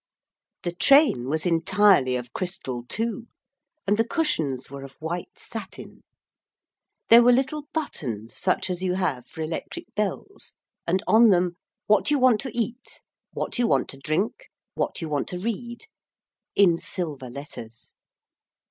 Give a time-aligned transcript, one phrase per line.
[0.63, 3.27] The train was entirely of crystal, too,
[3.85, 6.01] and the cushions were of white satin.
[7.09, 10.55] There were little buttons such as you have for electric bells,
[10.87, 11.55] and on them
[11.87, 13.01] 'Whatyouwantoeat,'
[13.35, 15.85] 'Whatyouwantodrink,' 'Whatyouwantoread,'
[16.55, 17.93] in silver letters.